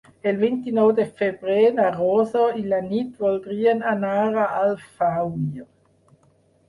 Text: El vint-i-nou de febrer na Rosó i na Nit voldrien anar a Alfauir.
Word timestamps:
El 0.29 0.37
vint-i-nou 0.43 0.93
de 0.99 1.03
febrer 1.19 1.67
na 1.81 1.85
Rosó 1.97 2.41
i 2.61 2.65
na 2.71 2.79
Nit 2.87 3.21
voldrien 3.25 3.85
anar 3.93 4.17
a 4.25 4.49
Alfauir. 4.63 5.69